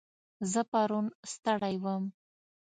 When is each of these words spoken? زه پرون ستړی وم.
زه 0.51 0.61
پرون 0.71 1.05
ستړی 1.31 1.75
وم. 1.83 2.03